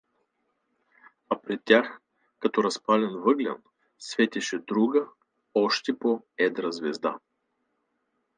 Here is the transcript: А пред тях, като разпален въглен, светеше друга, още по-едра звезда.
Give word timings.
А 1.29 1.41
пред 1.41 1.63
тях, 1.65 1.99
като 2.39 2.63
разпален 2.63 3.09
въглен, 3.09 3.57
светеше 3.99 4.57
друга, 4.57 5.07
още 5.53 5.99
по-едра 5.99 6.71
звезда. 6.71 7.17